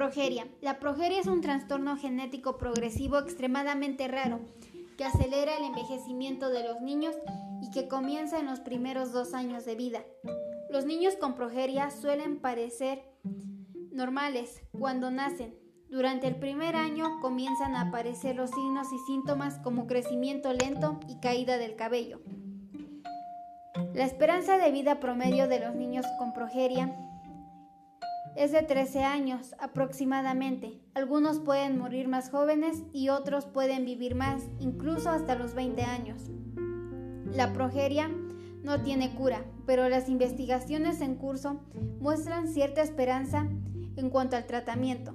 Progeria. 0.00 0.48
La 0.62 0.78
progeria 0.78 1.20
es 1.20 1.26
un 1.26 1.42
trastorno 1.42 1.94
genético 1.94 2.56
progresivo 2.56 3.18
extremadamente 3.18 4.08
raro 4.08 4.40
que 4.96 5.04
acelera 5.04 5.58
el 5.58 5.64
envejecimiento 5.64 6.48
de 6.48 6.64
los 6.64 6.80
niños 6.80 7.14
y 7.60 7.70
que 7.70 7.86
comienza 7.86 8.38
en 8.38 8.46
los 8.46 8.60
primeros 8.60 9.12
dos 9.12 9.34
años 9.34 9.66
de 9.66 9.74
vida. 9.74 10.02
Los 10.70 10.86
niños 10.86 11.16
con 11.16 11.34
progeria 11.34 11.90
suelen 11.90 12.40
parecer 12.40 13.02
normales 13.92 14.62
cuando 14.72 15.10
nacen. 15.10 15.54
Durante 15.90 16.28
el 16.28 16.36
primer 16.36 16.76
año 16.76 17.20
comienzan 17.20 17.76
a 17.76 17.82
aparecer 17.82 18.36
los 18.36 18.48
signos 18.48 18.90
y 18.94 18.98
síntomas 19.06 19.58
como 19.58 19.86
crecimiento 19.86 20.50
lento 20.54 20.98
y 21.08 21.20
caída 21.20 21.58
del 21.58 21.76
cabello. 21.76 22.22
La 23.92 24.06
esperanza 24.06 24.56
de 24.56 24.72
vida 24.72 24.98
promedio 24.98 25.46
de 25.46 25.60
los 25.60 25.74
niños 25.74 26.06
con 26.18 26.32
progeria 26.32 26.96
es 28.36 28.52
de 28.52 28.62
13 28.62 29.04
años 29.04 29.54
aproximadamente. 29.58 30.80
Algunos 30.94 31.40
pueden 31.40 31.78
morir 31.78 32.08
más 32.08 32.30
jóvenes 32.30 32.82
y 32.92 33.08
otros 33.08 33.46
pueden 33.46 33.84
vivir 33.84 34.14
más, 34.14 34.42
incluso 34.58 35.10
hasta 35.10 35.34
los 35.34 35.54
20 35.54 35.82
años. 35.82 36.30
La 37.32 37.52
progeria 37.52 38.10
no 38.62 38.82
tiene 38.82 39.14
cura, 39.14 39.44
pero 39.66 39.88
las 39.88 40.08
investigaciones 40.08 41.00
en 41.00 41.16
curso 41.16 41.60
muestran 42.00 42.48
cierta 42.48 42.82
esperanza 42.82 43.46
en 43.96 44.10
cuanto 44.10 44.36
al 44.36 44.46
tratamiento. 44.46 45.14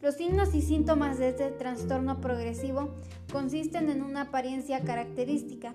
Los 0.00 0.16
signos 0.16 0.54
y 0.54 0.60
síntomas 0.60 1.18
de 1.18 1.30
este 1.30 1.50
trastorno 1.50 2.20
progresivo 2.20 2.94
consisten 3.32 3.88
en 3.88 4.02
una 4.02 4.22
apariencia 4.22 4.80
característica, 4.80 5.74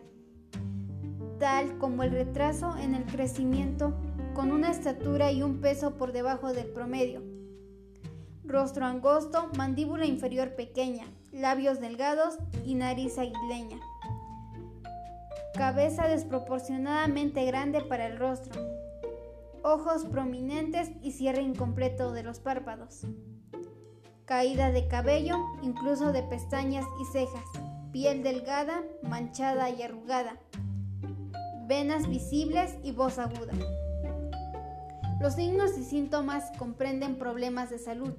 tal 1.40 1.78
como 1.80 2.04
el 2.04 2.12
retraso 2.12 2.76
en 2.78 2.94
el 2.94 3.06
crecimiento 3.06 3.96
con 4.34 4.52
una 4.52 4.72
estatura 4.72 5.32
y 5.32 5.42
un 5.44 5.62
peso 5.62 5.98
por 5.98 6.12
debajo 6.12 6.54
del 6.54 6.68
promedio. 6.68 7.22
Rostro 8.44 8.86
angosto, 8.86 9.50
mandíbula 9.56 10.06
inferior 10.06 10.56
pequeña, 10.56 11.06
labios 11.32 11.80
delgados 11.80 12.38
y 12.66 12.76
nariz 12.76 13.18
aguileña. 13.18 13.80
Cabeza 15.54 16.08
desproporcionadamente 16.08 17.46
grande 17.46 17.82
para 17.82 18.08
el 18.08 18.18
rostro. 18.18 18.62
Ojos 19.62 20.06
prominentes 20.06 20.90
y 21.02 21.12
cierre 21.12 21.42
incompleto 21.42 22.12
de 22.12 22.24
los 22.24 22.40
párpados. 22.40 23.02
Caída 24.26 24.72
de 24.72 24.88
cabello, 24.88 25.36
incluso 25.62 26.14
de 26.14 26.24
pestañas 26.24 26.86
y 27.02 27.06
cejas. 27.12 27.46
Piel 27.92 28.24
delgada, 28.24 28.84
manchada 29.04 29.70
y 29.70 29.82
arrugada. 29.82 30.38
Venas 31.68 32.08
visibles 32.08 32.78
y 32.84 32.92
voz 32.92 33.20
aguda. 33.20 33.54
Los 35.20 35.34
signos 35.34 35.78
y 35.78 35.84
síntomas 35.84 36.50
comprenden 36.58 37.18
problemas 37.18 37.70
de 37.70 37.78
salud, 37.78 38.14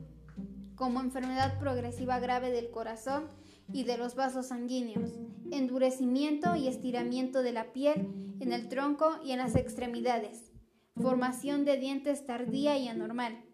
como 0.75 1.01
enfermedad 1.01 1.59
progresiva 1.59 2.19
grave 2.19 2.51
del 2.51 2.71
corazón 2.71 3.29
y 3.73 3.85
de 3.85 3.97
los 3.97 4.17
vasos 4.17 4.49
sanguíneos, 4.49 5.19
endurecimiento 5.51 6.57
y 6.57 6.69
estiramiento 6.69 7.43
de 7.43 7.53
la 7.53 7.73
piel 7.73 8.37
en 8.41 8.53
el 8.53 8.69
tronco 8.69 9.19
y 9.25 9.33
en 9.33 9.39
las 9.39 9.57
extremidades, 9.57 10.53
formación 10.95 11.65
de 11.65 11.79
dientes 11.79 12.27
tardía 12.27 12.77
y 12.77 12.89
anormal, 12.89 13.45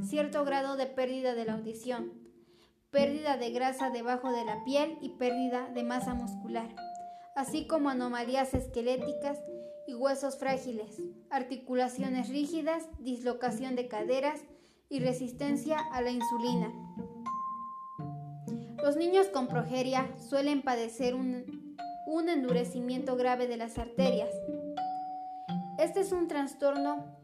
cierto 0.00 0.44
grado 0.44 0.76
de 0.76 0.86
pérdida 0.86 1.34
de 1.34 1.44
la 1.44 1.54
audición, 1.54 2.12
pérdida 2.90 3.36
de 3.36 3.50
grasa 3.50 3.90
debajo 3.90 4.30
de 4.30 4.44
la 4.44 4.62
piel 4.62 4.96
y 5.00 5.16
pérdida 5.16 5.68
de 5.74 5.82
masa 5.82 6.14
muscular, 6.14 6.72
así 7.34 7.66
como 7.66 7.90
anomalías 7.90 8.54
esqueléticas 8.54 9.40
y 9.86 9.94
huesos 9.94 10.36
frágiles, 10.36 11.02
articulaciones 11.30 12.28
rígidas, 12.28 12.88
dislocación 12.98 13.76
de 13.76 13.88
caderas 13.88 14.40
y 14.88 15.00
resistencia 15.00 15.78
a 15.92 16.02
la 16.02 16.10
insulina. 16.10 16.72
Los 18.82 18.96
niños 18.96 19.28
con 19.28 19.48
progeria 19.48 20.10
suelen 20.28 20.62
padecer 20.62 21.14
un, 21.14 21.76
un 22.06 22.28
endurecimiento 22.28 23.16
grave 23.16 23.46
de 23.46 23.56
las 23.56 23.78
arterias. 23.78 24.30
Este 25.78 26.00
es 26.00 26.12
un 26.12 26.28
trastorno 26.28 27.16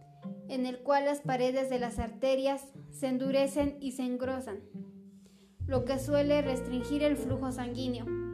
en 0.49 0.67
el 0.67 0.79
cual 0.83 1.05
las 1.05 1.21
paredes 1.21 1.69
de 1.69 1.79
las 1.79 1.99
arterias 1.99 2.65
se 2.91 3.09
endurecen 3.09 3.77
y 3.81 3.93
se 3.93 4.03
engrosan, 4.03 4.61
lo 5.67 5.85
que 5.85 5.99
suele 5.99 6.43
restringir 6.43 7.03
el 7.03 7.17
flujo 7.17 7.53
sanguíneo. 7.53 8.28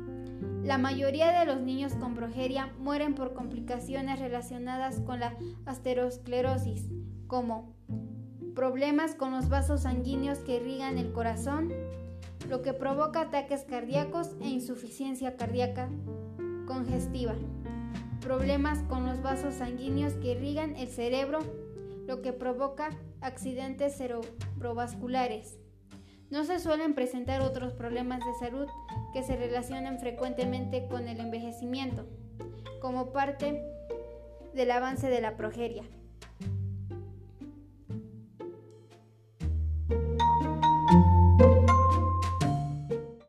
La 0.65 0.79
mayoría 0.79 1.39
de 1.39 1.45
los 1.45 1.61
niños 1.61 1.93
con 1.93 2.15
progeria 2.15 2.73
mueren 2.79 3.15
por 3.15 3.35
complicaciones 3.35 4.19
relacionadas 4.19 4.99
con 5.01 5.21
la 5.21 5.37
asterosclerosis, 5.67 6.89
como 7.27 7.75
problemas 8.55 9.15
con 9.15 9.33
los 9.33 9.51
vasos 9.51 9.83
sanguíneos 9.83 10.39
que 10.39 10.57
irrigan 10.57 10.97
el 10.97 11.13
corazón, 11.13 11.71
lo 12.49 12.63
que 12.63 12.73
provoca 12.73 13.21
ataques 13.21 13.65
cardíacos 13.65 14.31
e 14.41 14.49
insuficiencia 14.49 15.37
cardíaca 15.37 15.91
congestiva, 16.67 17.35
problemas 18.23 18.79
con 18.85 19.05
los 19.05 19.21
vasos 19.21 19.53
sanguíneos 19.53 20.15
que 20.15 20.33
irrigan 20.33 20.77
el 20.77 20.89
cerebro, 20.89 21.41
lo 22.07 22.23
que 22.23 22.33
provoca 22.33 22.89
accidentes 23.21 23.99
cerebrovasculares. 23.99 25.59
No 26.34 26.43
se 26.43 26.59
suelen 26.59 26.97
presentar 26.97 27.43
otros 27.43 27.75
problemas 27.75 28.19
de 28.19 28.34
salud 28.41 28.67
que 29.12 29.22
se 29.22 29.37
relacionan 29.37 30.00
frecuentemente 30.00 30.89
con 30.89 31.06
el 31.06 31.21
envejecimiento, 31.21 32.06
como 32.81 33.12
parte 33.12 33.62
del 34.53 34.73
avance 34.73 35.09
de 35.09 35.21
la 35.21 35.37
progeria. 35.37 35.84